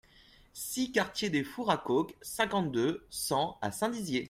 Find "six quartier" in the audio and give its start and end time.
0.53-1.29